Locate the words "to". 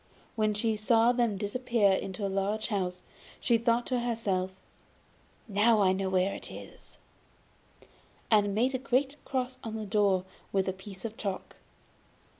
3.85-3.99